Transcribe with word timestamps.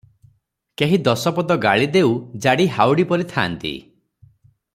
କେହି 0.81 0.97
ଦଶ 1.07 1.33
ପଦ 1.39 1.57
ଗାଳି 1.65 1.89
ଦେଉ 1.97 2.17
ଜାଡ଼ି 2.47 2.67
ହାଉଡ଼ି 2.79 3.07
ପରି 3.13 3.29
ଥାଆନ୍ତି। 3.35 3.77